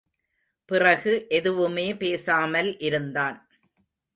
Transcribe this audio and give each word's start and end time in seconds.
பிறகு 0.69 1.25
எதுவுமே 1.29 1.93
பேசாமல் 1.95 2.79
இருந்தான். 2.79 3.37